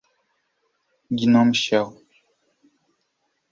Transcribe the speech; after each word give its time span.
gnome 1.17 1.51
shell 1.61 1.89